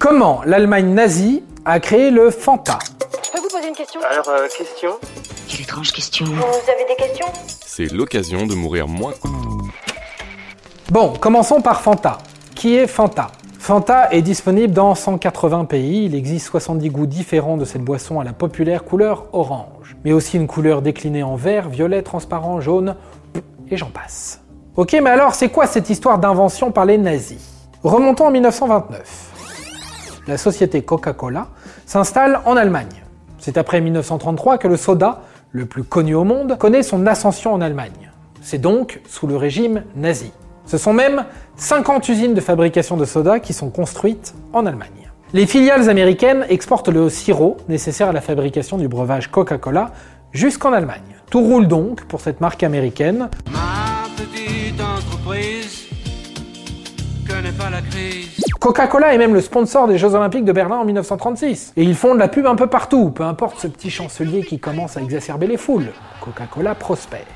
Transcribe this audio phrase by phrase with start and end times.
[0.00, 2.78] Comment l'Allemagne nazie a créé le Fanta
[3.22, 4.92] Je peux vous poser une question Alors, euh, question
[5.46, 6.24] Quelle étrange question.
[6.24, 7.26] Vous avez des questions
[7.66, 9.12] C'est l'occasion de mourir moins.
[10.90, 12.16] Bon, commençons par Fanta.
[12.54, 13.26] Qui est Fanta?
[13.58, 16.06] Fanta est disponible dans 180 pays.
[16.06, 20.38] Il existe 70 goûts différents de cette boisson à la populaire couleur orange, mais aussi
[20.38, 22.96] une couleur déclinée en vert, violet, transparent, jaune,
[23.70, 24.40] et j'en passe.
[24.76, 27.50] Ok, mais alors c'est quoi cette histoire d'invention par les nazis?
[27.82, 29.26] Remontons en 1929.
[30.26, 31.48] La société Coca-Cola
[31.86, 33.04] s'installe en Allemagne.
[33.38, 37.60] C'est après 1933 que le soda, le plus connu au monde, connaît son ascension en
[37.60, 38.10] Allemagne.
[38.42, 40.32] C'est donc sous le régime nazi.
[40.66, 41.24] Ce sont même
[41.56, 45.10] 50 usines de fabrication de soda qui sont construites en Allemagne.
[45.32, 49.92] Les filiales américaines exportent le sirop nécessaire à la fabrication du breuvage Coca-Cola
[50.32, 51.16] jusqu'en Allemagne.
[51.30, 53.30] Tout roule donc pour cette marque américaine.
[53.52, 55.88] Ma petite entreprise
[57.26, 58.49] connaît pas la crise.
[58.70, 61.72] Coca-Cola est même le sponsor des Jeux Olympiques de Berlin en 1936.
[61.76, 64.60] Et ils font de la pub un peu partout, peu importe ce petit chancelier qui
[64.60, 65.88] commence à exacerber les foules.
[66.20, 67.26] Coca-Cola prospère.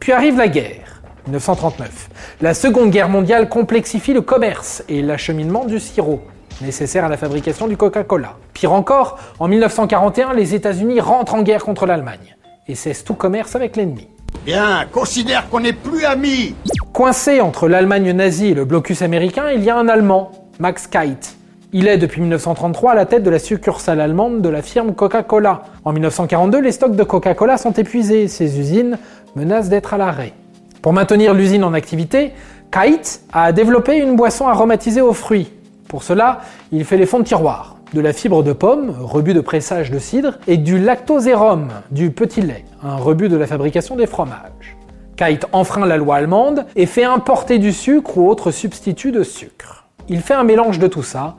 [0.00, 1.00] Puis arrive la guerre.
[1.26, 2.08] 1939.
[2.40, 6.20] La Seconde Guerre mondiale complexifie le commerce et l'acheminement du sirop,
[6.60, 8.34] nécessaire à la fabrication du Coca-Cola.
[8.52, 12.34] Pire encore, en 1941, les États-Unis rentrent en guerre contre l'Allemagne
[12.66, 14.08] et cessent tout commerce avec l'ennemi.
[14.44, 16.56] Bien, considère qu'on n'est plus amis.
[16.92, 21.36] Coincé entre l'Allemagne nazie et le blocus américain, il y a un Allemand, Max Kite.
[21.72, 25.62] Il est depuis 1933 à la tête de la succursale allemande de la firme Coca-Cola.
[25.84, 28.98] En 1942, les stocks de Coca-Cola sont épuisés, ses usines
[29.34, 30.34] menacent d'être à l'arrêt.
[30.82, 32.32] Pour maintenir l'usine en activité,
[32.70, 35.50] Kite a développé une boisson aromatisée aux fruits.
[35.88, 36.42] Pour cela,
[36.72, 39.98] il fait les fonds de tiroir, de la fibre de pomme, rebut de pressage de
[39.98, 44.76] cidre, et du lactosérum, du petit lait, un rebut de la fabrication des fromages.
[45.16, 49.81] Kite enfreint la loi allemande et fait importer du sucre ou autre substitut de sucre.
[50.08, 51.36] Il fait un mélange de tout ça,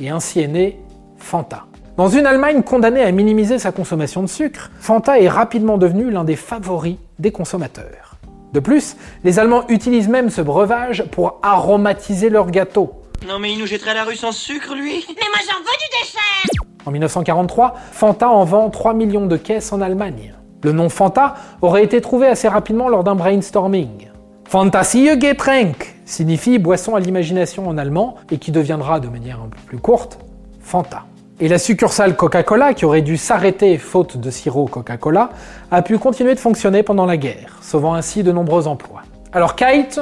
[0.00, 0.80] et ainsi est né
[1.16, 1.64] Fanta.
[1.96, 6.24] Dans une Allemagne condamnée à minimiser sa consommation de sucre, Fanta est rapidement devenu l'un
[6.24, 8.16] des favoris des consommateurs.
[8.52, 12.92] De plus, les Allemands utilisent même ce breuvage pour aromatiser leurs gâteaux.
[13.26, 15.64] Non mais il nous jetterait à la rue sans sucre, lui Mais moi j'en veux
[15.64, 20.34] du dessert En 1943, Fanta en vend 3 millions de caisses en Allemagne.
[20.62, 24.08] Le nom Fanta aurait été trouvé assez rapidement lors d'un brainstorming.
[24.46, 29.58] Fantasie Getränk signifie boisson à l'imagination en allemand et qui deviendra de manière un peu
[29.66, 30.18] plus courte
[30.60, 31.04] Fanta.
[31.40, 35.30] Et la succursale Coca-Cola, qui aurait dû s'arrêter faute de sirop Coca-Cola,
[35.70, 39.02] a pu continuer de fonctionner pendant la guerre, sauvant ainsi de nombreux emplois.
[39.32, 40.00] Alors Kite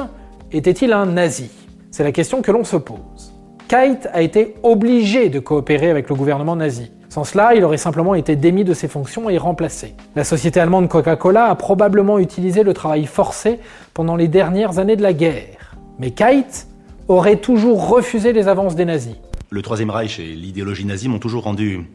[0.51, 1.49] était-il un nazi?
[1.89, 3.33] C'est la question que l'on se pose.
[3.67, 6.91] Kite a été obligé de coopérer avec le gouvernement nazi.
[7.13, 9.93] Sans cela, il aurait simplement été démis de ses fonctions et remplacé.
[10.15, 13.59] La société allemande Coca-Cola a probablement utilisé le travail forcé
[13.93, 15.75] pendant les dernières années de la guerre.
[15.99, 16.65] Mais Kite
[17.07, 19.13] aurait toujours refusé les avances des nazis.
[19.51, 21.87] Le Troisième Reich et l'idéologie nazie m'ont toujours rendu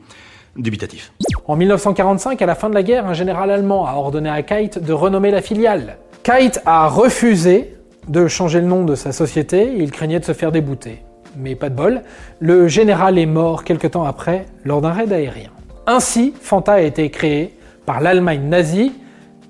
[0.57, 1.13] dubitatif.
[1.49, 4.79] En 1945, à la fin de la guerre, un général allemand a ordonné à Kite
[4.79, 5.99] de renommer la filiale.
[6.23, 7.75] Kite a refusé
[8.07, 11.03] de changer le nom de sa société, il craignait de se faire débouter.
[11.37, 12.03] Mais pas de bol,
[12.41, 15.51] le général est mort quelque temps après lors d'un raid aérien.
[15.87, 18.93] Ainsi, Fanta a été créé par l'Allemagne nazie,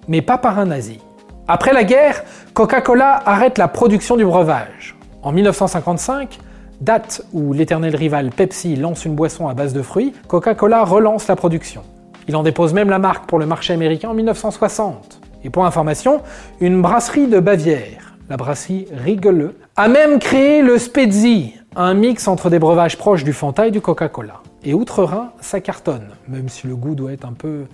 [0.06, 1.00] mais pas par un nazi.
[1.46, 2.22] Après la guerre,
[2.54, 4.96] Coca-Cola arrête la production du breuvage.
[5.22, 6.38] En 1955,
[6.80, 11.36] date où l'éternel rival Pepsi lance une boisson à base de fruits, Coca-Cola relance la
[11.36, 11.82] production.
[12.28, 15.20] Il en dépose même la marque pour le marché américain en 1960.
[15.44, 16.20] Et pour information,
[16.60, 22.50] une brasserie de Bavière, la brasserie Riegele, a même créé le Spezi, un mix entre
[22.50, 24.42] des breuvages proches du Fanta et du Coca-Cola.
[24.62, 27.66] Et outre-Rhin, ça cartonne, même si le goût doit être un peu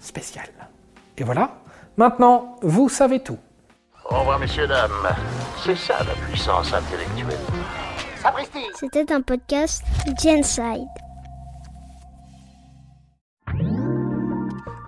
[0.00, 0.46] spécial.
[1.18, 1.58] Et voilà,
[1.96, 3.38] maintenant, vous savez tout.
[4.10, 4.90] Au revoir, messieurs, dames.
[5.64, 7.38] C'est ça la puissance intellectuelle.
[8.20, 9.84] Sapristi C'était un podcast
[10.20, 10.86] Genside.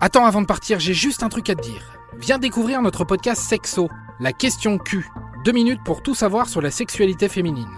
[0.01, 1.97] Attends, avant de partir, j'ai juste un truc à te dire.
[2.19, 3.89] Viens découvrir notre podcast Sexo,
[4.19, 5.07] la question Q.
[5.45, 7.69] Deux minutes pour tout savoir sur la sexualité féminine.